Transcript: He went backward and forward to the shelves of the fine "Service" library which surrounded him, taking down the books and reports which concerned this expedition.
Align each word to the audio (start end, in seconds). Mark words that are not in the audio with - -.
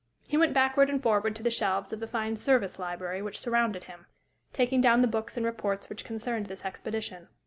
He 0.25 0.35
went 0.35 0.55
backward 0.55 0.89
and 0.89 0.99
forward 0.99 1.35
to 1.35 1.43
the 1.43 1.51
shelves 1.51 1.93
of 1.93 1.99
the 1.99 2.07
fine 2.07 2.35
"Service" 2.35 2.79
library 2.79 3.21
which 3.21 3.39
surrounded 3.39 3.83
him, 3.83 4.07
taking 4.51 4.81
down 4.81 5.03
the 5.03 5.07
books 5.07 5.37
and 5.37 5.45
reports 5.45 5.89
which 5.89 6.03
concerned 6.03 6.47
this 6.47 6.65
expedition. 6.65 7.27